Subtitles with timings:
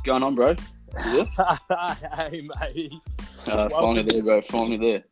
[0.00, 0.56] What's going on, bro?
[2.16, 2.92] Hey, mate.
[3.46, 4.40] Uh, finally there, bro.
[4.40, 5.04] Finally there.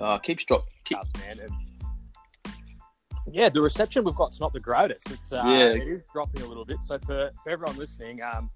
[0.00, 0.64] Uh, keeps drop.
[0.84, 1.38] Keep, Us, man.
[1.38, 1.52] And
[3.32, 5.08] yeah, the reception we've got's not the greatest.
[5.08, 5.66] It's uh, Yeah.
[5.68, 6.82] it is dropping a little bit.
[6.82, 8.50] So for, for everyone listening, um,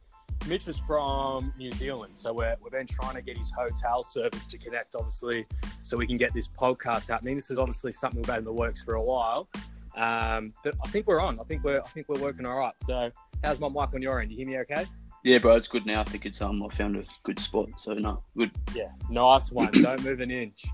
[0.48, 4.46] Mitch is from New Zealand, so we're, we've been trying to get his hotel service
[4.46, 5.46] to connect, obviously,
[5.82, 7.36] so we can get this podcast happening.
[7.36, 9.48] This is obviously something we've had in the works for a while,
[9.96, 11.38] um, but I think we're on.
[11.38, 12.74] I think we're I think we're working all right.
[12.80, 13.10] So
[13.42, 14.30] how's my mic on your end?
[14.30, 14.86] You hear me okay?
[15.24, 15.56] yeah, bro.
[15.56, 16.00] It's good now.
[16.00, 16.62] I think it's um.
[16.62, 17.68] I found a good spot.
[17.76, 18.50] So no, good.
[18.74, 19.70] Yeah, nice one.
[19.82, 20.64] Don't move an inch.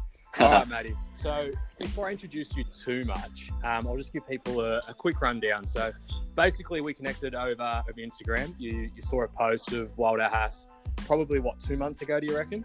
[0.41, 0.97] All right, Matty.
[1.25, 5.23] So before I introduce you too much, um, I'll just give people a, a quick
[5.23, 5.67] rundown.
[5.67, 5.91] So
[6.37, 8.55] basically, we connected over, over Instagram.
[8.59, 10.67] You, you saw a post of Wilder Haas
[11.07, 12.63] probably, what, two months ago, do you reckon?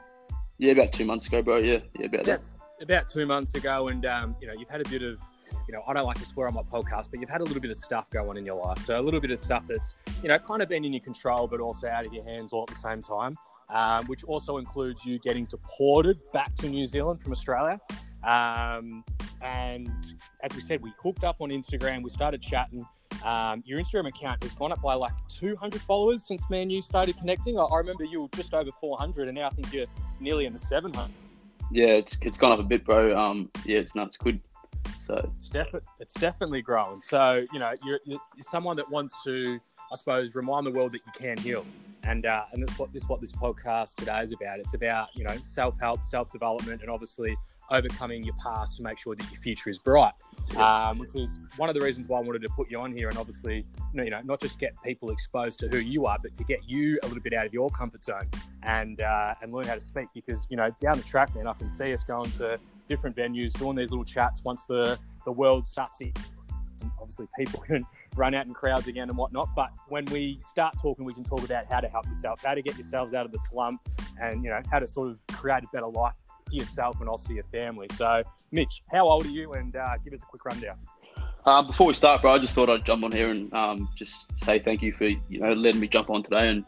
[0.57, 1.57] yeah, about two months ago, bro.
[1.57, 2.53] Yeah, yeah, about that.
[2.81, 3.87] About two months ago.
[3.87, 5.19] And, um, you know, you've had a bit of,
[5.67, 7.61] you know, I don't like to swear on my podcast, but you've had a little
[7.61, 8.79] bit of stuff go on in your life.
[8.79, 11.47] So a little bit of stuff that's, you know, kind of been in your control,
[11.47, 13.37] but also out of your hands all at the same time.
[13.71, 17.79] Um, which also includes you getting deported back to New Zealand from Australia.
[18.23, 19.03] Um,
[19.41, 22.01] and as we said, we hooked up on Instagram.
[22.01, 22.83] We started chatting.
[23.23, 26.81] Um, your Instagram account has gone up by like 200 followers since me and you
[26.81, 27.59] started connecting.
[27.59, 29.87] I, I remember you were just over 400, and now I think you're
[30.19, 31.09] nearly in the 700.
[31.71, 33.15] Yeah, it's it's gone up a bit, bro.
[33.15, 34.17] Um, yeah, it's nuts.
[34.17, 34.41] Good.
[34.99, 37.01] So It's definitely it's definitely growing.
[37.01, 39.59] So you know, you're, you're someone that wants to,
[39.91, 41.65] I suppose, remind the world that you can heal.
[42.03, 44.59] And uh, and that's what this what this podcast today is about.
[44.59, 47.35] It's about you know self help, self development, and obviously
[47.71, 50.13] overcoming your past to make sure that your future is bright.
[50.57, 53.07] Um, which is one of the reasons why I wanted to put you on here,
[53.07, 56.17] and obviously, you know, you know, not just get people exposed to who you are,
[56.21, 58.27] but to get you a little bit out of your comfort zone
[58.63, 60.07] and uh, and learn how to speak.
[60.15, 63.53] Because you know, down the track, man, I can see us going to different venues,
[63.53, 66.11] doing these little chats once the the world starts to.
[66.99, 69.49] Obviously, people can run out in crowds again and whatnot.
[69.55, 72.61] But when we start talking, we can talk about how to help yourself, how to
[72.61, 73.79] get yourselves out of the slump,
[74.21, 76.13] and you know how to sort of create a better life
[76.49, 77.87] for yourself and also your family.
[77.93, 79.53] So, Mitch, how old are you?
[79.53, 80.77] And uh, give us a quick rundown.
[81.45, 84.37] um, before we start, bro, I just thought I'd jump on here and um just
[84.37, 86.65] say thank you for you know letting me jump on today and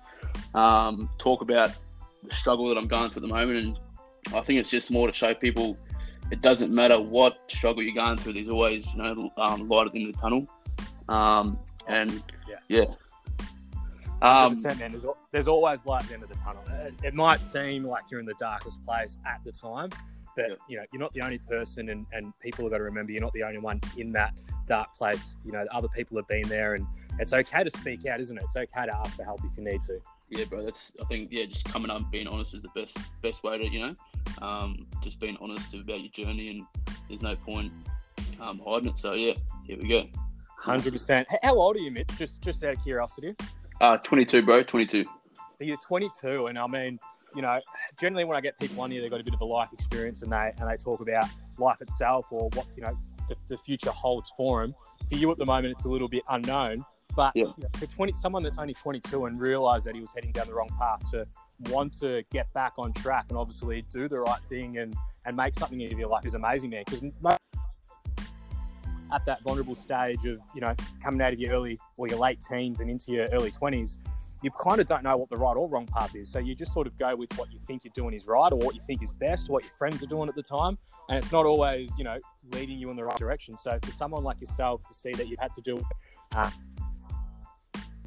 [0.54, 1.76] um talk about
[2.24, 3.80] the struggle that I'm going through at the moment.
[4.28, 5.78] And I think it's just more to show people
[6.32, 8.34] it doesn't matter what struggle you're going through.
[8.34, 10.48] There's always you know um, light at the end of the tunnel.
[11.10, 12.56] Um, and Yeah.
[12.70, 12.86] yeah.
[14.22, 14.92] Um, 100%, man.
[14.92, 16.64] There's, there's always light at the end of the tunnel.
[16.86, 19.90] It, it might seem like you're in the darkest place at the time,
[20.36, 20.56] but Yeah.
[20.70, 23.22] you know you're not the only person, and, and people have got to remember you're
[23.22, 24.36] not the only one in that
[24.68, 25.36] dark place.
[25.44, 26.86] You know, other people have been there, and
[27.20, 28.44] it's okay to speak out, isn't it?
[28.44, 30.00] It's okay to ask for help if you need to.
[30.32, 30.64] Yeah, bro.
[30.64, 33.68] That's I think yeah, just coming up being honest is the best best way to
[33.68, 33.96] you know,
[34.42, 36.66] um, just being honest about your journey and
[37.08, 37.72] there's no point
[38.40, 38.98] um, hiding it.
[38.98, 39.34] So yeah,
[39.66, 40.08] here we go.
[40.58, 41.28] Hundred percent.
[41.44, 42.10] How old are you, Mitch?
[42.18, 43.36] Just just out of curiosity.
[43.82, 44.62] Uh, 22, bro.
[44.62, 45.04] 22.
[45.04, 45.10] So
[45.60, 47.00] you're 22, and I mean,
[47.36, 47.60] you know,
[48.00, 50.22] generally when I get people on here, they've got a bit of a life experience,
[50.22, 51.26] and they and they talk about
[51.58, 52.98] life itself or what you know
[53.28, 54.76] the, the future holds for them.
[55.10, 56.86] For you at the moment, it's a little bit unknown.
[57.16, 57.46] But Yeah.
[57.46, 60.48] you know, for 20, someone that's only 22 and realised that he was heading down
[60.48, 61.28] the wrong path to
[61.70, 64.96] want to get back on track and obviously do the right thing and
[65.26, 66.84] and make something of your life is amazing, man.
[66.86, 67.02] Because
[69.14, 70.74] at that vulnerable stage of you know
[71.04, 73.98] coming out of your early or your late teens and into your early 20s
[74.42, 76.32] you kind of don't know what the right or wrong path is.
[76.32, 78.58] So you just sort of go with what you think you're doing is right or
[78.58, 80.78] what you think is best or what your friends are doing at the time.
[81.10, 82.18] And it's not always, you know,
[82.52, 83.56] leading you in the right direction.
[83.58, 85.80] So for someone like yourself to see that you had to do
[86.36, 86.50] uh,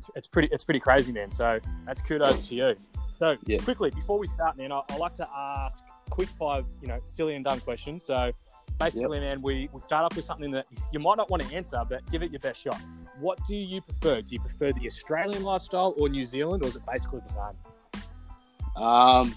[0.09, 1.31] it's, it's pretty, it's pretty crazy, man.
[1.31, 2.75] So that's kudos to you.
[3.17, 3.59] So Yeah.
[3.59, 7.35] quickly, before we start, man, I, I like to ask quick five, you know, silly
[7.37, 8.05] and dumb questions.
[8.05, 8.33] So
[8.79, 11.81] basically, man, we, we start off with something that you might not want to answer,
[11.89, 12.81] but give it your best shot.
[13.21, 14.21] What do you prefer?
[14.21, 18.83] Do you prefer the Australian lifestyle or New Zealand, or is it basically the same?
[18.83, 19.35] Um,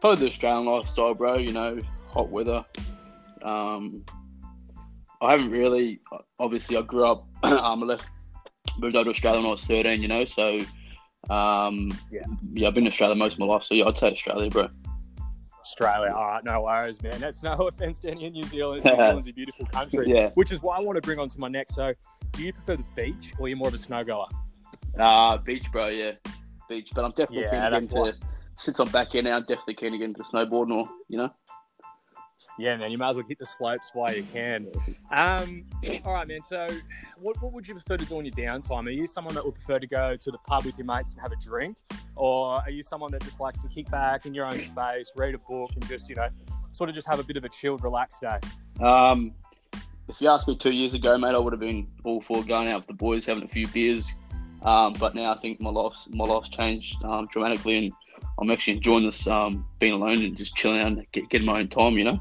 [0.00, 1.38] probably the Australian lifestyle, bro.
[1.38, 2.62] You know, hot weather.
[3.42, 4.04] Um,
[5.22, 6.00] I haven't really.
[6.38, 7.26] Obviously, I grew up.
[7.42, 8.06] um, I left,
[8.78, 10.02] moved over to Australia when I was thirteen.
[10.02, 10.58] You know, so
[11.30, 12.20] um, Yeah.
[12.52, 13.62] yeah, I've been in Australia most of my life.
[13.64, 14.68] So yeah, I'd say Australia, bro.
[15.60, 16.12] Australia.
[16.16, 17.18] All right, no worries, man.
[17.20, 18.82] That's no offense to any in New Zealand.
[18.84, 20.30] New Zealand's a beautiful country, Yeah.
[20.34, 21.74] which is why I want to bring on to my next.
[21.74, 21.92] So,
[22.32, 24.26] do you prefer the beach or you're more of a snow goer?
[24.98, 25.88] Uh, beach, bro.
[25.88, 26.12] Yeah,
[26.68, 26.90] beach.
[26.94, 28.14] But I'm definitely Yeah, keen to
[28.54, 31.30] Since I'm back here now, I'm definitely keen to get into snowboarding or you know.
[32.58, 32.90] Yeah, man.
[32.90, 34.68] You might as well hit the slopes while you can.
[35.10, 35.64] Um,
[36.04, 36.42] all right, man.
[36.48, 36.66] So,
[37.18, 38.86] what, what would you prefer to do on your downtime?
[38.86, 41.20] Are you someone that would prefer to go to the pub with your mates and
[41.20, 41.78] have a drink,
[42.14, 45.34] or are you someone that just likes to kick back in your own space, read
[45.34, 46.28] a book, and just you know,
[46.72, 48.38] sort of just have a bit of a chilled, relaxed day?
[48.84, 49.34] Um,
[50.08, 52.68] if you asked me two years ago, mate, I would have been all for going
[52.68, 54.14] out with the boys, having a few beers,
[54.62, 57.92] Um, but now I think my life's my life's changed um, dramatically, and
[58.38, 61.60] I'm actually enjoying this um, being alone and just chilling out and get, getting my
[61.60, 61.96] own time.
[61.96, 62.20] You know.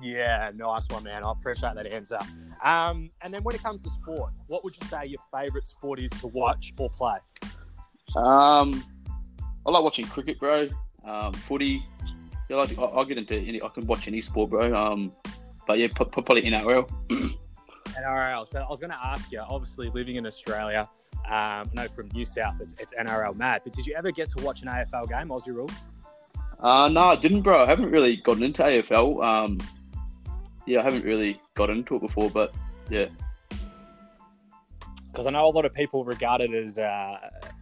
[0.00, 1.24] Yeah, nice one, man.
[1.24, 2.18] I appreciate that answer.
[2.62, 5.98] Um, and then when it comes to sport, what would you say your favourite sport
[5.98, 7.18] is to watch or play?
[8.14, 8.84] Um,
[9.66, 10.68] I like watching cricket, bro.
[11.04, 11.84] Um, footy.
[12.48, 13.60] Yeah, like, I, I'll get into any.
[13.60, 14.72] I can watch any sport, bro.
[14.72, 15.12] Um,
[15.66, 16.88] but yeah, probably NRL.
[17.88, 18.46] NRL.
[18.46, 19.40] So I was going to ask you.
[19.40, 20.88] Obviously, living in Australia,
[21.26, 23.62] um, I know from New South, it's, it's NRL mad.
[23.64, 25.72] But did you ever get to watch an AFL game, Aussie rules?
[26.60, 27.62] Uh, no, I didn't, bro.
[27.62, 29.24] I haven't really gotten into AFL.
[29.24, 29.58] Um,
[30.66, 32.54] yeah, I haven't really got into it before, but
[32.90, 33.06] yeah.
[35.10, 37.16] Because I know a lot of people regard it as uh,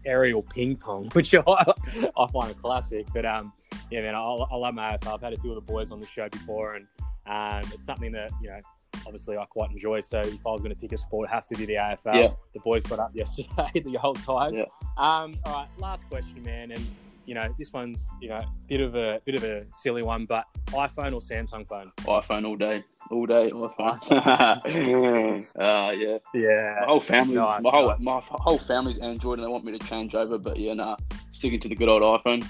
[0.04, 3.06] aerial ping pong, which I, I find a classic.
[3.12, 3.52] But um,
[3.90, 5.14] yeah, man, I, I love my AFL.
[5.14, 6.86] I've had a few of the boys on the show before, and
[7.26, 8.60] um, it's something that you know
[9.06, 10.00] obviously I quite enjoy.
[10.00, 12.14] So if I was going to pick a sport, it'd have to be the AFL.
[12.14, 12.28] Yeah.
[12.52, 14.58] The boys got up yesterday, the old times.
[14.58, 14.64] Yeah.
[14.96, 16.84] Um, all right, last question, man, and
[17.26, 20.44] you know this one's you know bit of a bit of a silly one, but
[20.66, 21.90] iPhone or Samsung phone?
[22.00, 24.10] iPhone all day, all day iPhone.
[25.58, 26.18] uh, yeah.
[26.34, 26.76] Yeah.
[26.80, 28.00] My whole family, Nice, my whole nice.
[28.00, 30.96] my whole family's Android, and they want me to change over, but yeah, nah,
[31.32, 32.48] sticking to the good old iPhone.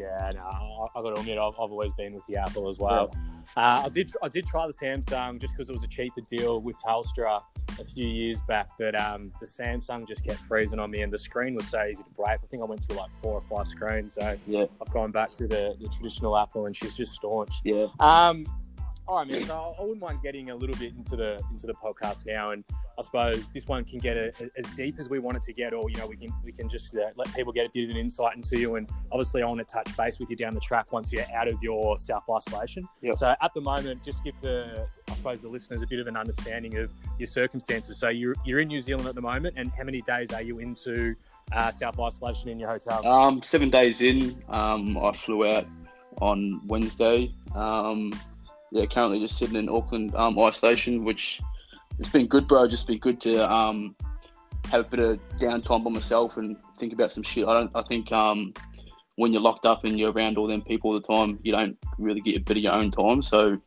[0.00, 2.78] Yeah, no, I, I got to admit, I've, I've always been with the Apple as
[2.78, 3.14] well.
[3.56, 6.60] Uh, I did, I did try the Samsung just because it was a cheaper deal
[6.60, 7.42] with Telstra
[7.78, 11.18] a few years back, but um, the Samsung just kept freezing on me, and the
[11.18, 12.38] screen was so easy to break.
[12.42, 15.32] I think I went through like four or five screens, so Yeah, I've gone back
[15.36, 17.52] to the, the traditional Apple, and she's just staunch.
[17.64, 17.86] yeah.
[17.98, 18.46] Um,
[19.10, 19.38] all right, man.
[19.38, 22.64] So I wouldn't mind getting a little bit into the into the podcast now, and
[22.96, 25.72] I suppose this one can get a, as deep as we want it to get,
[25.74, 27.90] or you know, we can we can just uh, let people get a bit of
[27.90, 28.76] an insight into you.
[28.76, 31.48] And obviously, I want to touch base with you down the track once you're out
[31.48, 32.88] of your self isolation.
[33.02, 33.16] Yep.
[33.16, 36.16] So at the moment, just give the I suppose the listeners a bit of an
[36.16, 37.98] understanding of your circumstances.
[37.98, 40.60] So you're you're in New Zealand at the moment, and how many days are you
[40.60, 41.16] into
[41.50, 43.04] uh, self isolation in your hotel?
[43.04, 45.66] Um, seven days in, um, I flew out
[46.20, 47.32] on Wednesday.
[47.56, 48.12] Um,
[48.72, 51.40] yeah, currently just sitting in Auckland um, isolation, which
[51.98, 52.68] it's been good, bro.
[52.68, 53.94] Just been good to um,
[54.70, 57.46] have a bit of downtime by myself and think about some shit.
[57.46, 57.70] I don't.
[57.74, 58.54] I think um,
[59.16, 61.76] when you're locked up and you're around all them people all the time, you don't
[61.98, 63.22] really get a bit of your own time.
[63.22, 63.58] So,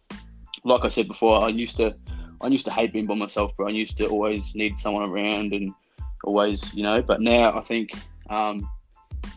[0.63, 1.95] like I said before, I used to,
[2.41, 3.67] I used to hate being by myself, bro.
[3.67, 5.73] I used to always need someone around and
[6.23, 7.01] always, you know.
[7.01, 7.91] But now I think
[8.29, 8.69] um,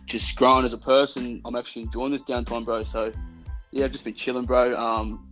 [0.07, 2.85] just growing as a person, I'm actually enjoying this downtime, bro.
[2.85, 3.13] So
[3.73, 4.77] yeah, I've just been chilling, bro.
[4.77, 5.26] Um,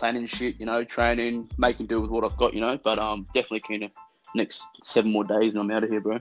[0.00, 2.78] planning shit, you know, training, making do with what I've got, you know.
[2.82, 3.90] But um, definitely keen to
[4.34, 6.18] next seven more days and I'm out of here, bro.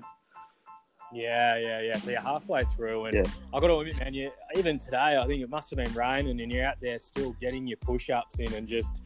[1.14, 1.98] Yeah, yeah, yeah.
[1.98, 3.32] So you're halfway through, and Yeah.
[3.54, 6.40] I got to admit, man, you even today, I think it must have been raining,
[6.42, 9.00] and you're out there still getting your push-ups in and just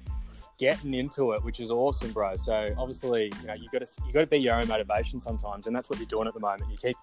[0.60, 2.36] getting into it, which is awesome, bro.
[2.36, 5.68] So obviously, you know, you got to you got to be your own motivation sometimes,
[5.68, 6.64] and that's what you're doing at the moment.
[6.72, 6.98] You keep,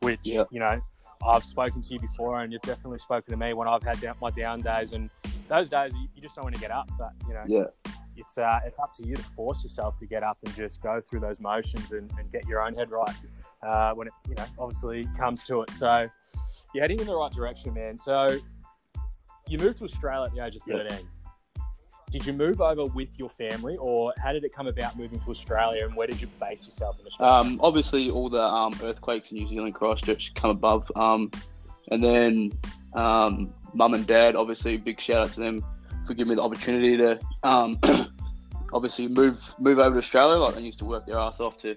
[0.00, 0.44] which Yeah.
[0.50, 0.80] you know,
[1.26, 4.14] I've spoken to you before, and you've definitely spoken to me when I've had down,
[4.20, 5.10] my down days, and
[5.52, 7.64] those days you, you just don't want to get up, but you know, Yeah,
[8.16, 11.00] it's uh, it's up to you to force yourself to get up and just go
[11.00, 13.14] through those motions and, and get your own head right
[13.62, 15.70] uh, when it you know obviously comes to it.
[15.70, 16.08] So
[16.74, 17.98] you're heading in the right direction, man.
[17.98, 18.38] So
[19.46, 20.88] you moved to Australia at the age of Yeah.
[20.88, 21.08] 13.
[22.10, 25.30] Did you move over with your family, or how did it come about moving to
[25.30, 27.34] Australia, and where did you base yourself in Australia?
[27.34, 30.92] Um, obviously, all the um, earthquakes in New Zealand, Christchurch, come above.
[30.94, 31.30] Um,
[31.90, 32.52] and then
[32.92, 35.64] um, mum and dad, obviously, big shout out to them
[36.06, 37.78] for giving me the opportunity to um,
[38.72, 40.38] obviously move move over to Australia.
[40.38, 41.74] Like they used to work their ass off to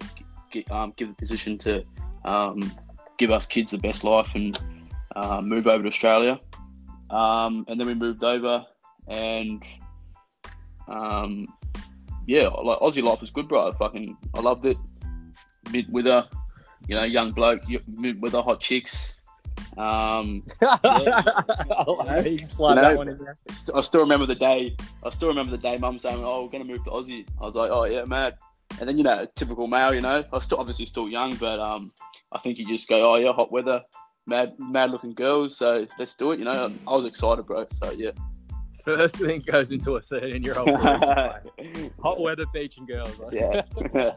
[0.50, 1.84] get, um, give the position to
[2.24, 2.70] um,
[3.18, 4.58] give us kids the best life and
[5.14, 6.38] uh, move over to Australia.
[7.10, 8.66] Um, and then we moved over
[9.06, 9.62] and
[10.88, 11.46] um,
[12.26, 13.68] yeah, like Aussie life was good, bro.
[13.68, 14.76] I fucking I loved it.
[15.70, 16.28] Mid with a,
[16.88, 19.15] you know, young bloke, mid with a hot chicks.
[19.76, 23.36] Um, I'll you slide You know, that one in there.
[23.74, 24.74] I still remember the day.
[25.04, 25.76] I still remember the day.
[25.76, 28.38] Mum saying, "Oh, we're gonna move to Aussie." I was like, "Oh yeah, mad."
[28.80, 29.94] And then you know, typical male.
[29.94, 31.92] You know, I was still obviously still young, but um,
[32.32, 33.82] I think you just go, "Oh yeah, hot weather,
[34.26, 36.38] mad, mad looking girls." So let's do it.
[36.38, 37.66] You know, I was excited, bro.
[37.70, 38.12] So yeah.
[38.86, 40.78] First thing goes into a 13 year old.
[42.00, 43.20] Hot weather, beach, and girls.
[43.32, 43.62] Yeah.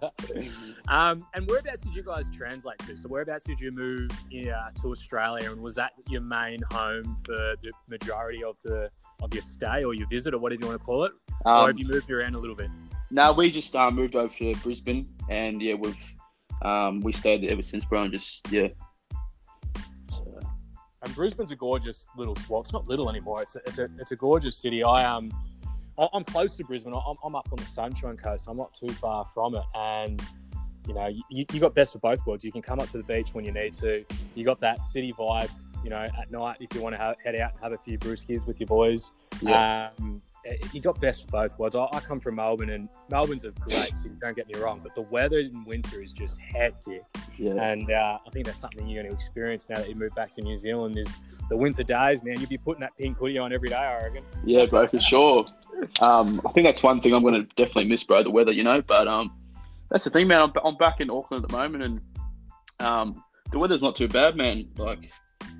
[0.87, 2.95] um, and whereabouts did you guys translate to?
[2.95, 7.55] So whereabouts did you move uh, to Australia, and was that your main home for
[7.63, 8.91] the majority of the
[9.23, 11.13] of your stay or your visit, or whatever you want to call it,
[11.45, 12.69] or um, have you moved around a little bit?
[13.11, 16.15] no, we just um, moved over to Brisbane, and yeah, we've
[16.61, 18.03] um, we stayed there ever since, bro.
[18.03, 18.67] And just yeah.
[21.03, 22.35] And Brisbane's a gorgeous little.
[22.49, 23.41] Well, it's not little anymore.
[23.41, 24.83] It's a, it's a it's a gorgeous city.
[24.83, 25.31] I um,
[26.13, 26.93] I'm close to Brisbane.
[26.93, 28.47] I'm, I'm up on the Sunshine Coast.
[28.49, 30.21] I'm not too far from it, and
[30.87, 32.43] you know, you, you got best of both worlds.
[32.43, 34.03] You can come up to the beach when you need to.
[34.35, 35.51] You got that city vibe,
[35.83, 38.47] you know, at night if you want to head out and have a few brewskis
[38.47, 39.11] with your boys.
[39.41, 39.89] Yeah.
[39.99, 40.21] Um,
[40.73, 41.75] you got best of both worlds.
[41.75, 44.11] I, I come from Melbourne, and Melbourne's a great city.
[44.21, 47.01] Don't get me wrong, but the weather in winter is just hectic,
[47.37, 47.61] Yeah.
[47.61, 50.31] and uh, I think that's something you're going to experience now that you move back
[50.35, 50.97] to New Zealand.
[50.97, 51.07] Is
[51.49, 52.39] the winter days, man?
[52.39, 54.23] You'd be putting that pink hoodie on every day, I reckon.
[54.45, 55.45] Yeah, bro, for sure.
[56.01, 58.63] Um, I think that's one thing I'm going to definitely miss, bro, the weather, you
[58.63, 58.81] know.
[58.81, 59.35] But um,
[59.89, 60.41] that's the thing, man.
[60.41, 62.01] I'm, I'm back in Auckland at the moment, and
[62.79, 64.69] um, the weather's not too bad, man.
[64.77, 65.11] Like,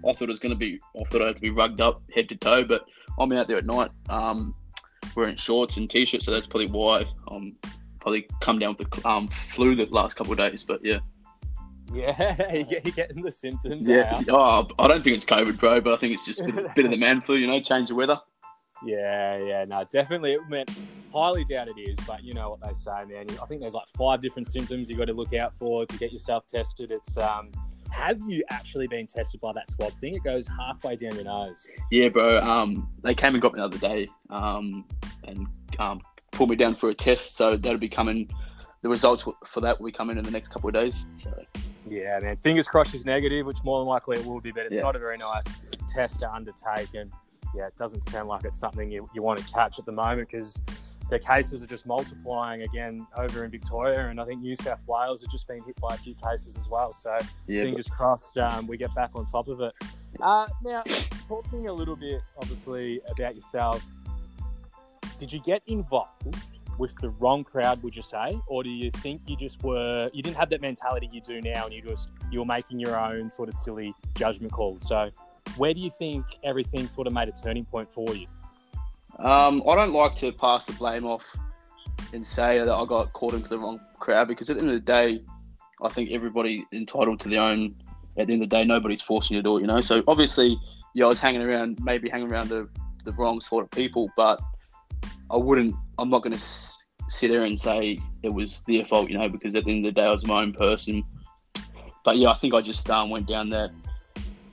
[0.08, 2.02] I thought it was going to be, I thought I had to be rugged up
[2.14, 2.86] head to toe, but
[3.18, 4.56] I'm out there at night um,
[5.16, 7.58] wearing shorts and t-shirts, so that's probably why I'm
[8.00, 10.64] probably come down with the um, flu the last couple of days.
[10.64, 11.00] But yeah,
[11.94, 13.88] Yeah, you're getting the symptoms.
[13.88, 14.16] yeah.
[14.18, 14.26] out.
[14.30, 16.86] Oh, I don't think it's COVID, bro, but I think it's just a bit, bit
[16.86, 18.20] of the man flu, you know, change the weather.
[18.86, 20.34] Yeah, yeah, no, definitely.
[20.34, 20.72] It meant
[21.14, 23.26] highly doubt it is, but you know what they say, man.
[23.42, 26.14] I think there's like five different symptoms you got to look out for to get
[26.14, 26.92] yourself tested.
[26.92, 27.52] It's um,
[27.92, 30.16] have you actually been tested by that swab thing?
[30.16, 31.66] It goes halfway down your nose.
[31.92, 32.40] Yeah, bro.
[32.40, 34.86] Um, they came and got me the other day, um,
[35.28, 35.48] and
[35.80, 37.36] um, pulled me down for a test.
[37.36, 38.30] So that'll be coming.
[38.82, 41.08] The results for that will be coming in the next couple of days.
[41.18, 41.34] So
[41.88, 42.38] Yeah, man.
[42.38, 44.82] Fingers crossed is negative, which more than likely it will be, but it's Yeah.
[44.82, 45.44] not a very nice
[45.90, 46.94] test to undertake.
[46.94, 47.12] And
[47.56, 50.30] yeah, it doesn't sound like it's something you, you want to catch at the moment
[50.32, 50.60] because
[51.10, 54.08] the cases are just multiplying again over in Victoria.
[54.08, 56.68] And I think New South Wales have just been hit by a few cases as
[56.70, 56.94] well.
[56.94, 59.74] So yeah, fingers crossed um, we get back on top of it.
[60.22, 60.84] Uh, now,
[61.28, 63.84] talking a little bit, obviously, about yourself,
[65.18, 66.38] did you get involved
[66.78, 67.82] with the wrong crowd?
[67.84, 71.10] Would you say, or do you think you just were you didn't have that mentality
[71.12, 74.52] you do now, and you just you were making your own sort of silly judgment
[74.52, 74.88] calls?
[74.88, 75.10] So,
[75.58, 78.28] where do you think everything sort of made a turning point for you?
[79.20, 81.26] Um, I don't like to pass the blame off
[82.14, 84.76] and say that I got caught into the wrong crowd because at the end of
[84.76, 85.22] the day,
[85.82, 87.76] I think everybody entitled to their own.
[88.18, 89.82] At the end of the day, nobody's forcing you to do it, you know.
[89.82, 90.58] So obviously,
[90.94, 92.68] yeah, I was hanging around, maybe hanging around the,
[93.06, 94.42] the wrong sort of people, but
[95.32, 95.76] I wouldn't.
[95.98, 96.44] I'm not going to
[97.08, 99.94] sit there and say it was their fault, you know, because at the end of
[99.94, 101.04] the day, I was my own person.
[102.04, 103.72] But yeah, I think I just um, went down that,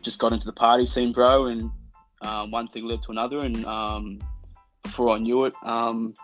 [0.03, 1.71] just got into the party scene, bro, and
[2.23, 4.19] um, one thing led to another, and um,
[4.87, 6.15] before I knew it, um,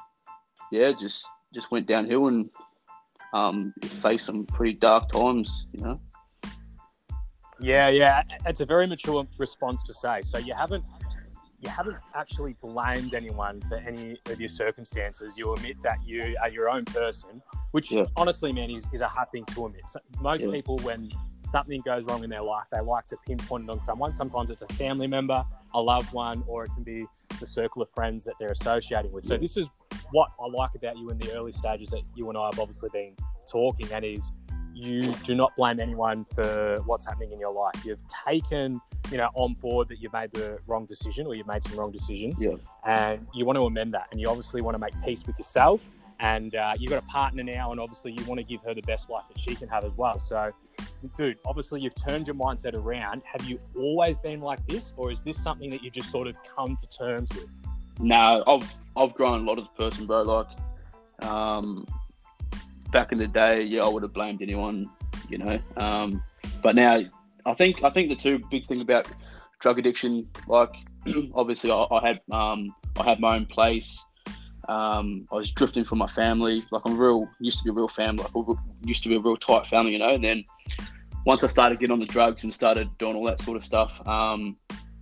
[0.70, 2.48] yeah, just just went downhill and
[3.34, 6.00] um, faced some pretty dark times, you know.
[7.60, 10.22] Yeah, yeah, it's a very mature response to say.
[10.22, 10.84] So you haven't
[11.60, 15.38] you haven't actually blamed anyone for any of your circumstances.
[15.38, 18.06] You admit that you are your own person, which Yeah.
[18.16, 19.88] honestly, man, is, is a hard thing to admit.
[19.88, 20.50] So most Yeah.
[20.50, 21.10] people, when
[21.44, 24.12] something goes wrong in their life, they like to pinpoint it on someone.
[24.12, 27.06] Sometimes it's a family member, a loved one, or it can be
[27.42, 29.24] the circle of friends that they're associating with.
[29.24, 29.68] So this is
[30.12, 32.88] what I like about you in the early stages that you and I have obviously
[32.92, 33.14] been
[33.50, 34.22] talking, and is
[34.74, 37.84] you do not blame anyone for what's happening in your life.
[37.84, 38.80] You've taken,
[39.10, 41.92] you know, on board that you've made the wrong decision or you've made some wrong
[41.92, 42.56] decisions, Yeah.
[42.86, 44.08] and you want to amend that.
[44.10, 45.80] And you obviously want to make peace with yourself.
[46.22, 48.82] And uh, you've got a partner now, and obviously you want to give her the
[48.82, 50.20] best life that she can have as well.
[50.20, 50.52] So,
[51.16, 53.22] dude, obviously you've turned your mindset around.
[53.24, 56.36] Have you always been like this, or is this something that you just sort of
[56.56, 57.50] come to terms with?
[57.98, 60.22] No, I've I've grown a lot as a person, bro.
[60.22, 60.46] Like,
[61.28, 61.84] um,
[62.92, 64.88] back in the day, yeah, I would have blamed anyone,
[65.28, 65.58] you know.
[65.76, 66.22] Um,
[66.62, 67.00] but now,
[67.46, 69.08] I think I think the two big thing about
[69.58, 70.70] drug addiction, like,
[71.34, 74.00] obviously, I, I had um, I had my own place.
[74.68, 76.64] Um, I was drifting from my family.
[76.70, 78.22] Like, I'm real used to be a real family.
[78.22, 80.14] Like, we used to be a real tight family, you know.
[80.14, 80.44] And then
[81.26, 84.06] once I started getting on the drugs and started doing all that sort of stuff,
[84.06, 84.56] um,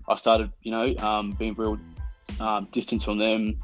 [0.08, 1.78] I started, you know, um, being real
[2.40, 3.58] um, distance from them.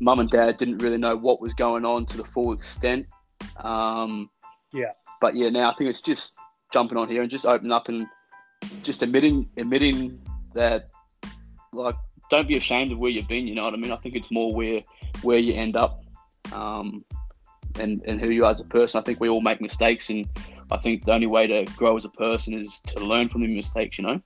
[0.00, 3.06] Mum and dad didn't really know what was going on to the full extent.
[3.58, 4.30] Um,
[4.72, 4.92] Yeah.
[5.20, 6.38] But yeah, now I think it's just
[6.72, 8.06] jumping on here and just opening up and
[8.82, 10.20] just admitting admitting
[10.54, 10.90] that
[11.72, 11.96] like
[12.30, 13.46] don't be ashamed of where you've been.
[13.46, 13.92] You know what I mean?
[13.92, 14.82] I think it's more where
[15.22, 16.02] where you end up
[16.52, 17.04] um,
[17.78, 18.98] and and who you are as a person.
[18.98, 20.28] I think we all make mistakes, and
[20.70, 23.54] I think the only way to grow as a person is to learn from the
[23.54, 23.98] mistakes.
[23.98, 24.20] You know?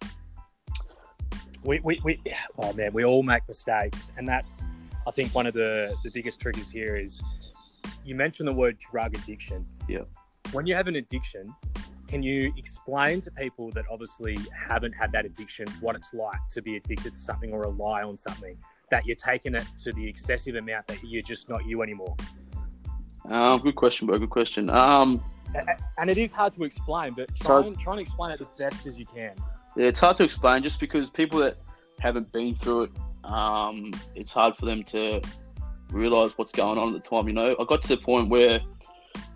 [1.65, 2.21] we, we, we
[2.59, 4.65] oh man we all make mistakes and that's
[5.07, 7.21] i think one of the the biggest triggers here is
[8.05, 10.03] you mentioned the word drug addiction Yeah.
[10.53, 11.55] when you have an addiction
[12.07, 16.63] can you explain to people that obviously haven't had that addiction what it's like to
[16.63, 18.57] be addicted to something or rely on something
[18.95, 22.15] that you're taking it to the excessive amount that you're just not you anymore
[23.29, 24.19] Um, good question, bro.
[24.19, 24.71] Good question.
[24.71, 25.21] Um,
[25.99, 28.87] and it is hard to explain but try and, try and explain it the best
[28.87, 29.35] as you can
[29.75, 31.57] Yeah, it's hard to explain just because people that
[31.99, 32.91] haven't been through it,
[33.25, 35.21] um, it's hard for them to
[35.91, 37.27] realize what's going on at the time.
[37.27, 38.61] You know, I got to the point where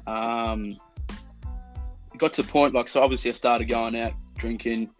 [0.06, 0.76] um,
[2.16, 3.02] got to the point like so.
[3.02, 4.90] Obviously, I started going out drinking.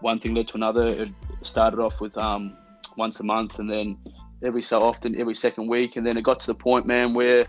[0.00, 0.86] One thing led to another.
[0.86, 1.08] It
[1.42, 2.56] started off with um,
[2.96, 3.98] once a month, and then
[4.42, 7.46] every so often, every second week, and then it got to the point, man, where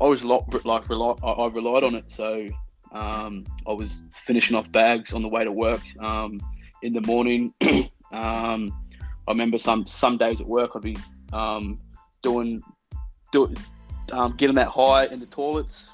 [0.00, 2.10] I was lot like rely, I relied on it.
[2.10, 2.48] So
[2.92, 6.40] um, I was finishing off bags on the way to work um,
[6.82, 7.52] in the morning.
[8.12, 8.72] um,
[9.28, 10.96] I remember some some days at work I'd be
[11.32, 11.80] um,
[12.22, 12.62] doing
[13.32, 13.52] do,
[14.12, 15.90] um, getting that high in the toilets,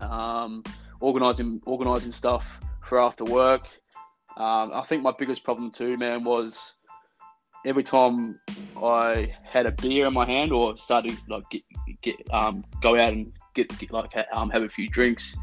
[0.00, 0.62] um,
[1.00, 3.66] organizing organizing stuff for after work.
[4.36, 6.78] I think my biggest problem too, man, was
[7.64, 8.38] every time
[8.82, 11.62] I had a beer in my hand or started like get,
[12.02, 15.36] get um, go out and get, get like um, have a few drinks,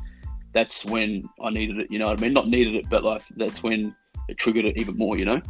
[0.53, 1.91] that's when I needed it.
[1.91, 2.33] You know what I mean?
[2.33, 3.95] Not needed it, but like that's when
[4.29, 5.17] it triggered it even more.
[5.17, 5.41] You know.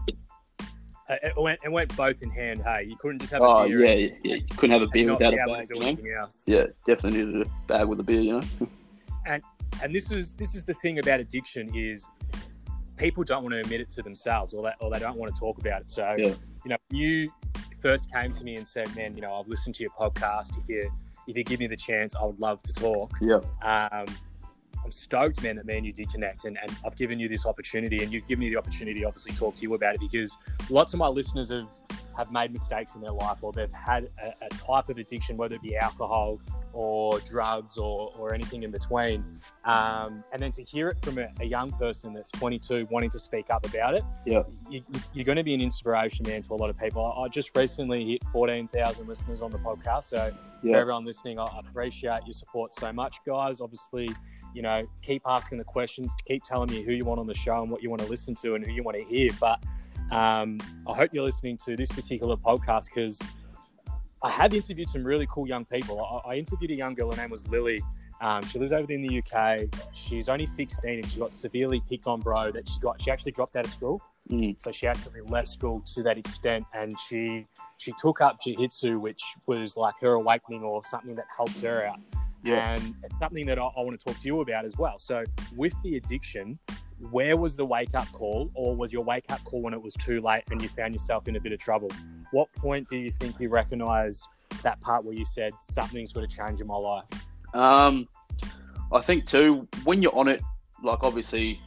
[1.09, 2.61] Uh, it went it went both in hand.
[2.63, 3.83] Hey, you couldn't just have oh, a beer.
[3.83, 5.67] yeah, yeah, you couldn't have a beer without a bag.
[5.69, 6.27] You know?
[6.45, 8.21] Yeah, definitely needed a bag with a beer.
[8.21, 8.67] You know.
[9.25, 9.43] and
[9.83, 12.07] and this is this is the thing about addiction is
[13.01, 15.39] people don't want to admit it to themselves or that or they don't want to
[15.39, 15.91] talk about it.
[15.91, 16.27] So yeah.
[16.63, 17.31] you know, you
[17.81, 20.51] first came to me and said, "Man, you know, I've listened to your podcast.
[20.57, 20.91] If you
[21.27, 23.39] if you give me the chance, I would love to talk." Yeah.
[23.63, 24.05] Um,
[24.83, 27.45] I'm stoked, man, that me and you did connect, and, and I've given you this
[27.45, 30.37] opportunity, and you've given me the opportunity to obviously talk to you about it because
[30.69, 31.67] lots of my listeners have
[32.17, 35.55] have made mistakes in their life, or they've had a, a type of addiction, whether
[35.55, 36.39] it be alcohol
[36.73, 39.23] or drugs or, or anything in between.
[39.65, 43.19] Um, and then to hear it from a, a, young person that's 22 wanting to
[43.19, 44.81] speak up about it, yeah, you,
[45.17, 47.05] are going to be an inspiration, man, to a lot of people.
[47.05, 50.05] I, I just recently hit 14,000 listeners on the podcast.
[50.05, 50.31] So
[50.63, 50.73] yeah.
[50.73, 53.59] for everyone listening, I appreciate your support so much, guys.
[53.59, 54.09] Obviously,
[54.53, 57.61] you know, keep asking the questions, keep telling me who you want on the show
[57.61, 59.29] and what you want to listen to and who you want to hear.
[59.39, 59.63] But
[60.11, 63.19] um, I hope you're listening to this particular podcast because
[64.23, 66.23] I have interviewed some really cool young people.
[66.25, 67.81] I, I interviewed a young girl, her name was Lily.
[68.19, 69.67] Um, she lives over in the UK.
[69.93, 73.31] She's only 16 and she got severely picked on, bro, that she got, she actually
[73.31, 74.01] dropped out of school.
[74.29, 74.61] Mm.
[74.61, 79.21] So she actually left school to that extent, and she she took up jiu-jitsu, which
[79.47, 81.99] was like her awakening or something that helped her out.
[82.43, 82.73] Yeah.
[82.73, 84.97] And it's something that I, I want to talk to you about as well.
[84.99, 85.23] So
[85.55, 86.57] with the addiction,
[87.09, 89.93] where was the wake up call, or was your wake up call when it was
[89.95, 91.89] too late and you found yourself in a bit of trouble?
[92.31, 94.27] What point do you think you recognize
[94.63, 97.05] that part where you said something's got to change in my life?
[97.53, 98.07] Um,
[98.91, 100.41] I think too when you're on it,
[100.83, 101.59] like obviously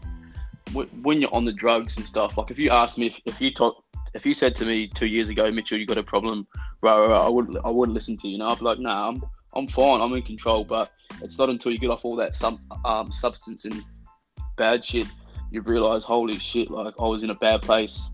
[1.03, 2.37] when you're on the drugs and stuff.
[2.37, 3.83] Like if you asked me if, if you talk,
[4.15, 6.47] if you said to me two years ago, Mitchell, you got a problem,
[6.83, 8.35] right, I wouldn't I wouldn't listen to you.
[8.35, 9.23] You know, I'd be like, nah, I'm
[9.55, 10.65] I'm fine, I'm in control.
[10.65, 10.91] But
[11.23, 13.83] it's not until you get off all that some um, substance and
[14.57, 15.07] bad shit
[15.55, 18.11] you realize, holy shit, like I was in a bad place.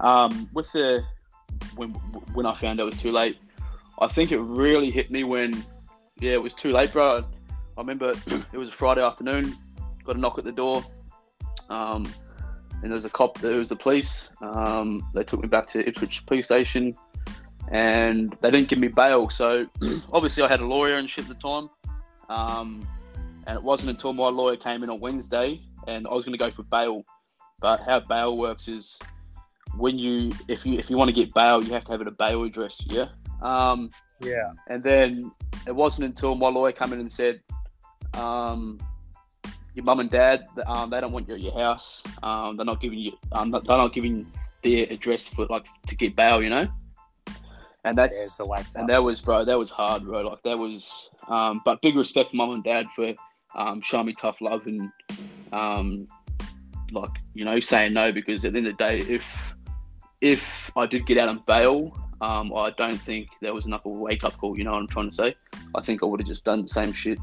[0.00, 1.04] Um, with the
[1.76, 1.90] when
[2.34, 3.38] when I found out it was too late,
[3.98, 5.64] I think it really hit me when
[6.20, 7.24] yeah, it was too late, bro.
[7.76, 8.10] I remember
[8.52, 9.54] it was a Friday afternoon,
[10.04, 10.84] got a knock at the door,
[11.70, 12.06] um,
[12.82, 13.38] and there was a cop.
[13.38, 14.28] There was the police.
[14.42, 16.94] Um, they took me back to Ipswich police station,
[17.68, 19.30] and they didn't give me bail.
[19.30, 19.66] So
[20.12, 21.70] obviously, I had a lawyer and shit at the time.
[22.28, 22.86] Um,
[23.46, 26.38] and it wasn't until my lawyer came in on Wednesday and I was going to
[26.38, 27.04] go for bail.
[27.60, 28.98] But how bail works is
[29.76, 32.08] when you if you if you want to get bail, you have to have it
[32.08, 32.84] a bail address.
[32.86, 33.06] Yeah.
[33.40, 34.52] Um, yeah.
[34.68, 35.32] And then
[35.66, 37.40] it wasn't until my lawyer came in and said,
[38.14, 38.78] um,
[39.74, 42.02] "Your mum and dad, um, they don't want you at your house.
[42.22, 43.12] Um, they're not giving you.
[43.32, 44.26] Um, they're not giving
[44.62, 46.42] their address for like to get bail.
[46.42, 46.68] You know."
[47.84, 48.62] And that's the way.
[48.76, 49.44] And that was, bro.
[49.44, 50.20] That was hard, bro.
[50.20, 51.10] Like that was.
[51.28, 53.12] Um, but big respect, to mum and dad, for
[53.54, 54.90] um, showing me tough love and
[55.52, 56.06] um,
[56.92, 59.54] like you know saying no because at the end of the day, if
[60.20, 63.92] if I did get out on bail, um, I don't think there was enough of
[63.92, 64.56] a wake up call.
[64.56, 65.34] You know what I'm trying to say?
[65.74, 67.18] I think I would have just done the same shit.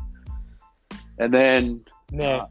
[1.20, 2.48] And then, man, uh,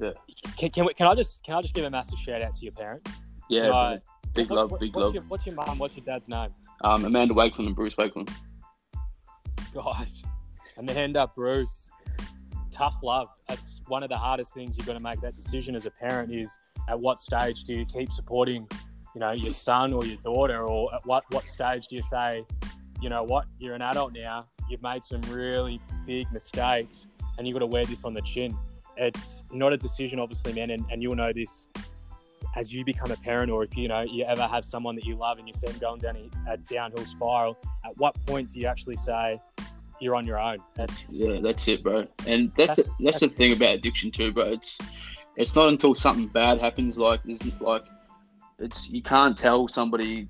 [0.00, 0.10] yeah.
[0.56, 2.64] Can, can, we, can I just can I just give a massive shout out to
[2.64, 3.22] your parents?
[3.48, 3.98] Yeah, uh,
[4.34, 5.14] big what, love, what, big what's love.
[5.14, 5.78] Your, what's your mum?
[5.78, 6.50] What's your dad's name?
[6.82, 8.30] Um, Amanda Wakeland and Bruce Wakeland.
[9.74, 10.22] Guys,
[10.76, 11.88] and the hand up, Bruce.
[12.72, 13.28] Tough love.
[13.48, 16.34] That's one of the hardest things you've got to make that decision as a parent
[16.34, 18.66] is at what stage do you keep supporting,
[19.14, 22.44] you know, your son or your daughter, or at what what stage do you say,
[23.00, 27.06] you know what, you're an adult now, you've made some really big mistakes,
[27.38, 28.56] and you've got to wear this on the chin.
[28.96, 31.68] It's not a decision, obviously, man, and, and you'll know this
[32.54, 35.16] as you become a parent, or if you know you ever have someone that you
[35.16, 37.58] love and you see them going down a, a downhill spiral.
[37.84, 39.40] At what point do you actually say,
[40.00, 40.58] you're on your own.
[40.74, 42.06] That's yeah, that's it, bro.
[42.26, 44.44] And that's that's, the, that's, that's the thing about addiction too, bro.
[44.46, 44.78] It's
[45.36, 47.84] it's not until something bad happens, like isn't like
[48.58, 50.28] it's you can't tell somebody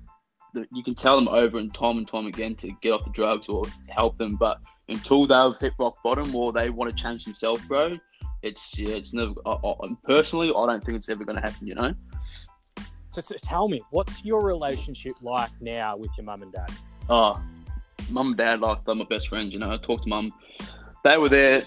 [0.53, 3.09] that you can tell them over and time and time again to get off the
[3.09, 4.59] drugs or help them, but
[4.89, 7.97] until they've hit rock bottom or they want to change themselves, bro,
[8.43, 9.33] it's yeah, it's never.
[9.45, 11.65] I, I, personally, I don't think it's ever going to happen.
[11.65, 11.93] You know.
[13.11, 16.71] So, so tell me, what's your relationship like now with your mum and dad?
[17.09, 17.41] Oh,
[18.09, 19.53] mum and dad, like they're my best friends.
[19.53, 20.33] You know, I talk to mum.
[21.03, 21.63] They were there.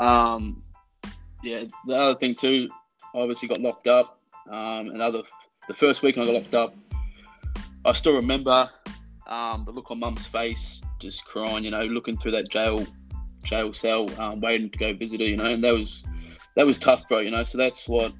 [0.00, 0.62] Um,
[1.42, 1.64] yeah.
[1.86, 2.68] The other thing too,
[3.14, 4.18] I obviously got locked up.
[4.50, 5.22] Um, another
[5.68, 6.74] the first week I got locked up,
[7.84, 8.70] I still remember
[9.26, 11.64] um, the look on mum's face, just crying.
[11.64, 12.84] You know, looking through that jail
[13.44, 15.26] jail cell, um, waiting to go visit her.
[15.26, 16.04] You know, and that was
[16.56, 17.20] that was tough, bro.
[17.20, 18.12] You know, so that's what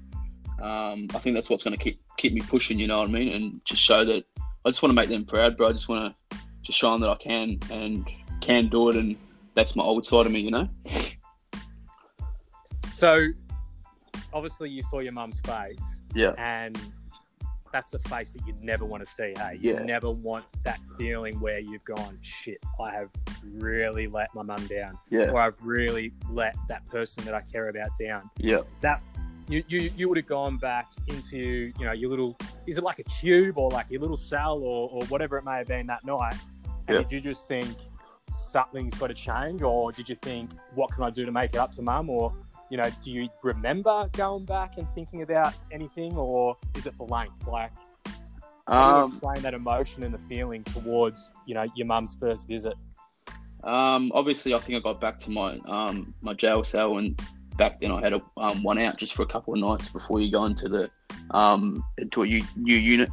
[0.60, 2.78] um, I think that's what's going to keep keep me pushing.
[2.78, 3.32] You know what I mean?
[3.32, 4.24] And just show that
[4.64, 5.68] I just want to make them proud, bro.
[5.68, 8.08] I just want to just show them that I can and
[8.40, 9.16] can do it, and
[9.54, 10.40] that's my old side of me.
[10.40, 10.68] You know.
[12.92, 13.28] So,
[14.32, 16.00] obviously, you saw your mum's face.
[16.14, 16.32] Yeah.
[16.38, 16.78] And
[17.76, 19.34] that's the face that you'd never want to see.
[19.36, 19.82] Hey, you yeah.
[19.82, 23.10] never want that feeling where you've gone, shit, I have
[23.44, 24.98] really let my mum down.
[25.10, 25.28] Yeah.
[25.30, 28.30] Or I've really let that person that I care about down.
[28.38, 28.62] Yeah.
[28.80, 29.02] That
[29.48, 32.34] you, you, you would have gone back into, you know, your little,
[32.66, 35.58] is it like a tube or like your little cell or, or whatever it may
[35.58, 36.34] have been that night?
[36.88, 37.02] And Yeah.
[37.02, 37.68] did you just think
[38.26, 39.60] something's got to change?
[39.60, 42.08] Or did you think, what can I do to make it up to mum?
[42.08, 42.32] Or,
[42.70, 46.16] you know, do you remember going back and thinking about anything?
[46.16, 47.30] Or is it blank?
[47.46, 47.72] Like,
[48.68, 52.74] how Um, explain that emotion and the feeling towards, you know, your mum's first visit?
[53.64, 57.20] Um, obviously, I think I got back to my um, my jail cell, and
[57.56, 60.20] back then I had a um, one out just for a couple of nights before
[60.20, 60.90] you go into the
[61.30, 63.08] um, into a u- new unit,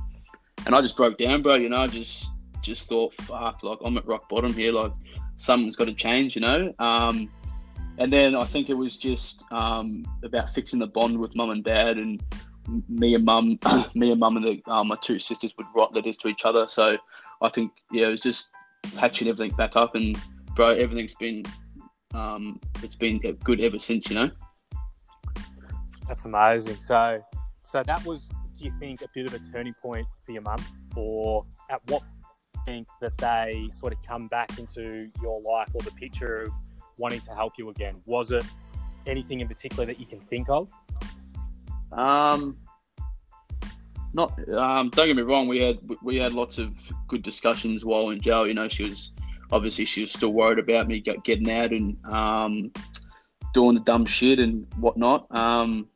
[0.66, 1.56] and I just broke down, bro.
[1.56, 2.30] You know, I just
[2.62, 4.72] just thought, fuck, like I'm at rock bottom here.
[4.72, 4.92] Like
[5.36, 6.74] something's got to change, you know.
[6.80, 7.30] Um,
[7.98, 11.64] and then I think it was just um, about fixing the bond with mum and
[11.64, 12.22] dad, and
[12.90, 13.60] me and mum,
[13.96, 16.68] me and mum and the, um, my two sisters would write letters to each other.
[16.68, 16.98] So
[17.42, 18.52] I think yeah, it was just
[18.96, 20.18] patching everything back up and
[20.56, 21.44] bro, everything's been
[22.14, 24.30] um, it's been good ever since, you know.
[26.08, 26.80] That's amazing.
[26.80, 27.24] So,
[27.64, 30.64] so that was, do you think, a bit of a turning point for your mum,
[30.96, 32.04] or at what
[32.66, 36.52] think that they sort of come back into your life or the picture of
[36.98, 37.96] wanting to help you again?
[38.06, 38.44] Was it
[39.06, 40.70] anything in particular that you can think of?
[41.92, 42.58] Um,
[44.14, 46.76] not um, don't get me wrong, we had we had lots of
[47.08, 48.48] good discussions while in jail.
[48.48, 49.14] You know, she was
[49.52, 52.72] obviously she was still worried about me getting out and um,
[53.54, 55.28] doing the dumb shit and whatnot.
[55.36, 55.88] Um,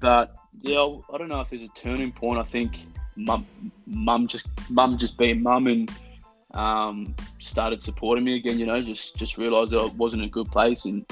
[0.00, 2.38] but yeah, I don't know if there's a turning point.
[2.38, 2.78] I think
[3.16, 3.46] mum,
[3.86, 5.90] mum just mum just being mum and
[6.54, 8.58] um, started supporting me again.
[8.58, 11.04] You know, just just realised that I wasn't in a good place and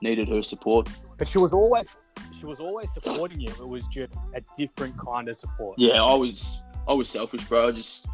[0.00, 0.88] needed her support.
[1.16, 1.96] But she was always,
[2.38, 3.50] she was always supporting you.
[3.50, 5.78] It was just a different kind of support.
[5.78, 7.68] Yeah, I was I was selfish, bro.
[7.68, 8.06] I just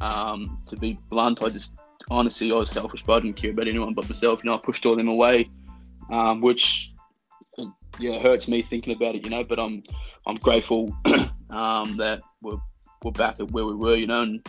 [0.00, 1.76] um, to be blunt, I just
[2.10, 3.16] honestly I was selfish, bro.
[3.16, 4.42] I didn't care about anyone but myself.
[4.42, 5.50] You know, I pushed all them away,
[6.10, 6.94] um, which
[7.98, 9.24] yeah hurts me thinking about it.
[9.24, 9.82] You know, but I'm
[10.26, 10.96] I'm grateful
[11.50, 12.60] um, that we're
[13.02, 13.96] we're back at where we were.
[13.96, 14.46] You know, and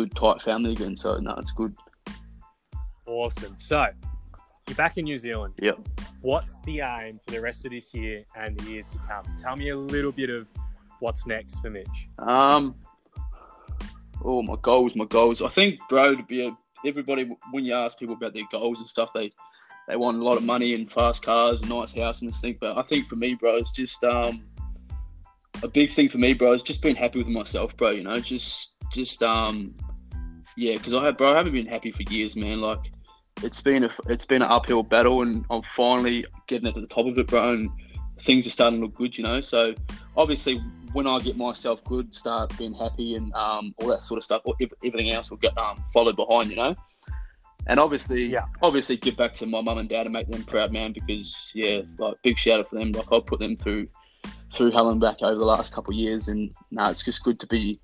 [0.00, 0.96] good tight family again.
[0.96, 1.74] So no, it's good.
[3.06, 3.56] Awesome.
[3.58, 3.86] So,
[4.66, 5.54] you're back in New Zealand.
[5.60, 5.78] Yep.
[6.22, 9.24] What's the aim for the rest of this year and the years to come?
[9.36, 10.46] Tell me a little bit of
[11.00, 12.08] what's next for Mitch.
[12.18, 12.74] Um,
[14.24, 15.42] oh, my goals, my goals.
[15.42, 18.88] I think, bro, to be a, everybody when you ask people about their goals and
[18.88, 19.32] stuff, they
[19.88, 22.56] they want a lot of money and fast cars and nice house and this thing.
[22.60, 24.44] But I think for me, bro, it's just um
[25.62, 26.52] a big thing for me, bro.
[26.52, 27.90] Is just being happy with myself, bro.
[27.90, 29.74] You know, just just um
[30.60, 32.60] yeah, because I have, bro, I haven't been happy for years, man.
[32.60, 32.92] Like
[33.42, 36.86] it's been a it's been an uphill battle, and I'm finally getting it to the
[36.86, 37.48] top of it, bro.
[37.54, 37.70] And
[38.20, 39.40] things are starting to look good, you know.
[39.40, 39.74] So
[40.18, 40.58] obviously,
[40.92, 44.42] when I get myself good, start being happy and um, all that sort of stuff,
[44.44, 46.76] or ev- everything else will get um, followed behind, you know.
[47.66, 48.44] And obviously, Yeah.
[48.60, 50.92] obviously, give back to my mum and dad and make them proud, man.
[50.92, 52.92] Because yeah, like big shout out for them.
[52.92, 53.88] Like I put them through
[54.52, 57.40] through hell and back over the last couple of years, and nah, it's just good
[57.40, 57.80] to be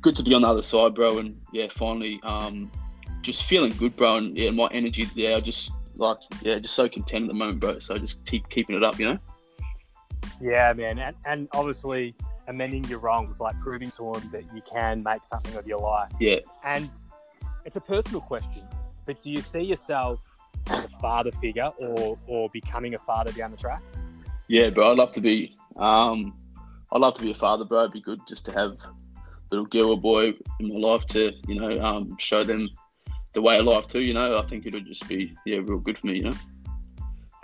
[0.00, 1.18] good to be on the other side, bro.
[1.18, 2.70] And yeah, finally, um,
[3.22, 4.16] just feeling good, bro.
[4.16, 7.78] And yeah, my energy, yeah, just like yeah, just so content at the moment, bro.
[7.78, 9.18] So just keep keeping it up, you know.
[10.40, 12.14] Yeah, man, and, and obviously
[12.48, 16.12] amending your wrongs, like proving to them that you can make something of your life.
[16.20, 16.40] Yeah.
[16.62, 16.88] And
[17.64, 18.62] it's a personal question,
[19.06, 20.20] but do you see yourself
[20.68, 23.82] as a father figure or or becoming a father down the track?
[24.48, 24.92] Yeah, bro.
[24.92, 25.56] I'd love to be.
[25.76, 26.34] Um,
[26.92, 27.80] I'd love to be a father, bro.
[27.80, 28.76] It'd be good just to have
[29.50, 32.68] little girl or boy in my life to, you know, um, show them
[33.32, 34.00] the way of life too.
[34.00, 36.16] You know, I think it would just be, yeah, real good for me.
[36.16, 36.36] You know.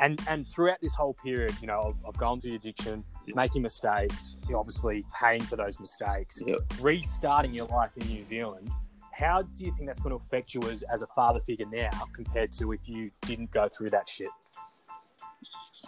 [0.01, 3.35] And and throughout this whole period, you know, I've, I've gone through addiction, Yeah.
[3.37, 6.57] making mistakes, you're obviously paying for those mistakes, Yeah.
[6.81, 8.71] restarting your life in New Zealand.
[9.13, 11.91] How do you think that's going to affect you as, as a father figure now
[12.15, 14.31] compared to if you didn't go through that shit?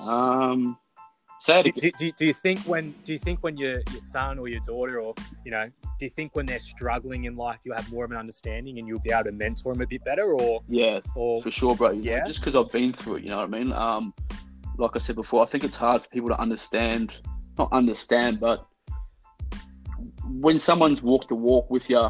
[0.00, 0.76] Um,
[1.42, 1.64] sad.
[1.64, 4.60] Do, do, do you think when do you think when your your son or your
[4.60, 5.66] daughter or you know
[5.98, 8.86] do you think when they're struggling in life you'll have more of an understanding and
[8.86, 11.90] you'll be able to mentor them a bit better or Yeah, or for sure, bro.
[11.90, 12.24] You know, Yeah.
[12.26, 13.72] just because I've been through it, you know what I mean.
[13.72, 14.14] Um,
[14.78, 17.12] like I said before, I think it's hard for people to understand,
[17.58, 18.66] not understand, but
[20.28, 22.08] when someone's walked the walk with you,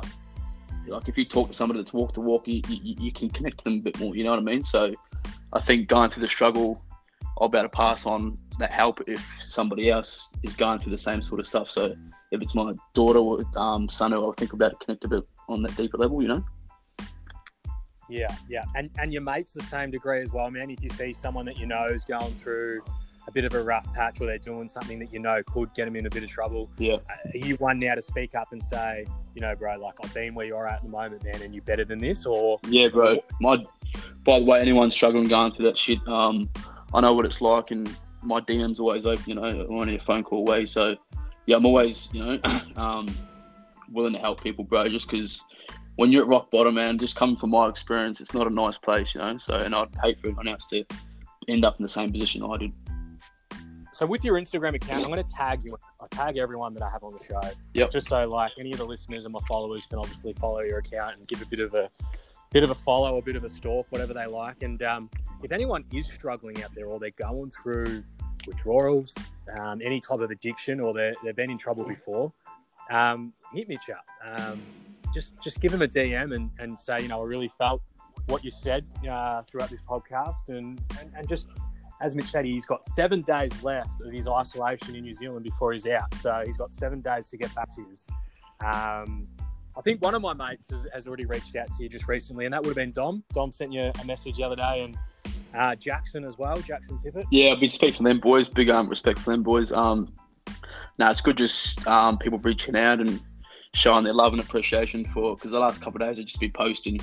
[0.86, 3.58] like if you talk to somebody that's walked the walk, you, you, you can connect
[3.58, 4.14] to them a bit more.
[4.14, 4.62] You know what I mean?
[4.62, 4.94] So,
[5.52, 6.82] I think going through the struggle,
[7.40, 10.98] I'll be able to pass on that help if somebody else is going through the
[10.98, 11.70] same sort of stuff.
[11.70, 11.94] So,
[12.30, 15.62] if it's my daughter or um, son, I'll think about to connect a bit on
[15.62, 16.22] that deeper level.
[16.22, 16.44] You know?
[18.08, 20.70] Yeah, yeah, and and your mates the same degree as well, man.
[20.70, 22.82] If you see someone that you know is going through
[23.26, 25.86] a bit of a rough patch, or they're doing something that you know could get
[25.86, 26.94] them in a bit of trouble, Yeah.
[26.94, 30.12] uh, are you one now to speak up and say, you know, bro, like I've
[30.12, 32.88] been where you're at at the moment, man, and you're better than this, or Yeah,
[32.88, 33.20] bro.
[33.40, 33.64] My,
[34.24, 36.50] by the way, anyone struggling going through that shit, um,
[36.94, 39.24] I know what it's like, and my DM's always open.
[39.26, 40.66] You know, I'm only a phone call away.
[40.66, 40.96] So,
[41.46, 42.38] yeah, I'm always, you know,
[42.76, 43.08] um,
[43.90, 44.88] willing to help people, bro.
[44.88, 45.42] Just because
[45.96, 48.78] when you're at rock bottom, man, just coming from my experience, it's not a nice
[48.78, 49.36] place, you know.
[49.38, 50.84] So, and I'd hate for anyone else to
[51.48, 52.72] end up in the same position I did.
[53.92, 55.76] So with your Instagram account, I'm going to tag you.
[56.00, 57.40] I tag everyone that I have on the show.
[57.74, 57.90] Yep.
[57.90, 61.18] Just so like any of the listeners and my followers can obviously follow your account
[61.18, 61.90] and give a bit of a
[62.52, 64.62] bit of a follow, a bit of a stalk, whatever they like.
[64.62, 65.10] And um,
[65.42, 68.04] if anyone is struggling out there or they're going through
[68.46, 69.12] withdrawals,
[69.58, 72.32] um, any type of addiction, or they're, they've been in trouble before,
[72.90, 74.04] um, hit Mitch up.
[74.24, 74.60] Um,
[75.14, 77.82] just just give him a DM and, and say, you know, I really felt
[78.26, 81.48] what you said uh, throughout this podcast, and, and and just
[82.00, 85.72] as Mitch said, he's got seven days left of his isolation in New Zealand before
[85.72, 86.12] he's out.
[86.14, 88.08] So he's got seven days to get back to his.
[88.64, 89.24] Um,
[89.76, 92.44] I think one of my mates has, has already reached out to you just recently,
[92.44, 93.24] and that would have been Dom.
[93.32, 94.98] Dom sent you a message the other day, and
[95.54, 97.24] uh, Jackson as well, Jackson Tippett.
[97.30, 98.48] Yeah, big speak for them boys.
[98.48, 99.72] Big um, respect for them boys.
[99.72, 100.12] Um,
[100.98, 103.20] no, it's good just um, people reaching out and
[103.74, 105.36] showing their love and appreciation for.
[105.36, 107.00] Because the last couple of days I've just been posting,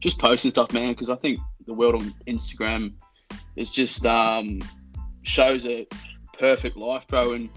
[0.00, 0.92] just posting stuff, man.
[0.92, 2.92] Because I think the world on Instagram
[3.56, 4.60] is just um,
[5.22, 5.86] shows a
[6.38, 7.48] perfect life, bro, and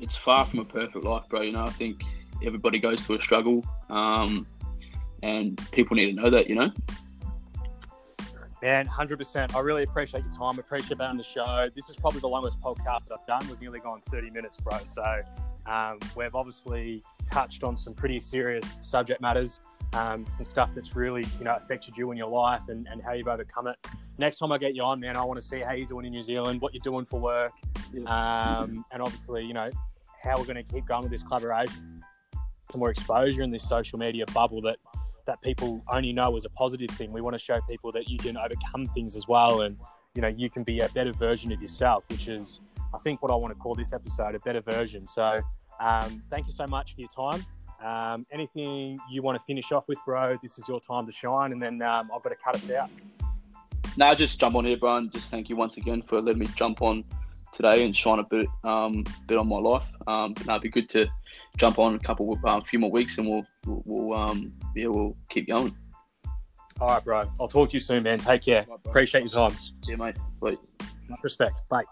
[0.00, 1.42] it's far from a perfect life, bro.
[1.42, 2.02] You know, I think
[2.44, 4.46] everybody goes through a struggle, um,
[5.22, 6.48] and people need to know that.
[6.48, 6.72] You know.
[8.62, 9.54] Man, hundred percent.
[9.54, 10.58] I really appreciate your time.
[10.58, 11.68] Appreciate being on the show.
[11.76, 13.48] This is probably the longest podcast that I've done.
[13.48, 14.78] We've nearly gone thirty minutes, bro.
[14.84, 15.20] So
[15.66, 19.60] um, we've obviously touched on some pretty serious subject matters,
[19.92, 23.12] um, some stuff that's really you know affected you in your life and, and how
[23.12, 23.76] you've overcome it.
[24.18, 26.12] Next time I get you on, man, I want to see how you're doing in
[26.12, 27.52] New Zealand, what you're doing for work,
[28.06, 29.70] um, and obviously you know
[30.22, 31.95] how we're going to keep going with this collaboration.
[32.72, 34.78] Some more exposure in this social media bubble that
[35.26, 37.12] that people only know as a positive thing.
[37.12, 39.76] We want to show people that you can overcome things as well, and
[40.14, 42.60] you know you can be a better version of yourself, which is
[42.94, 45.06] I think what I want to call this episode a better version.
[45.06, 45.40] So
[45.80, 47.44] um, thank you so much for your time.
[47.84, 50.36] Um, anything you want to finish off with, bro?
[50.42, 52.90] This is your time to shine, and then um, I've got to cut us out.
[53.98, 56.48] Now, just jump on here, bro, and just thank you once again for letting me
[56.54, 57.04] jump on
[57.56, 59.90] today and shine a bit, um, bit on my life.
[60.06, 61.08] Um, but no, it'd be good to
[61.56, 64.88] jump on a couple, of, um, few more weeks, and we'll, we'll, we'll um, yeah,
[64.88, 65.74] we'll keep going.
[66.80, 67.30] All right, bro.
[67.40, 68.18] I'll talk to you soon, man.
[68.18, 68.66] Take care.
[68.68, 68.78] Right.
[68.84, 69.58] Appreciate your time.
[69.82, 70.16] See you, mate.
[70.40, 70.56] Bye.
[71.08, 71.62] Much respect.
[71.70, 71.84] Bye.